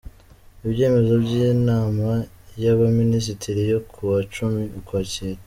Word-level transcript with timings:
Ibyemezo 0.65 1.13
by’inama 1.25 2.09
y’Abaminisitiri 2.63 3.61
yo 3.73 3.79
kuwa 3.91 4.17
cumi 4.33 4.63
Ukwakira 4.79 5.39